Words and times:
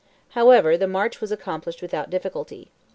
However, 0.29 0.77
the 0.79 0.87
march 0.87 1.21
was 1.21 1.31
accomplished 1.31 1.79
without 1.79 2.09
difficulty. 2.09 2.71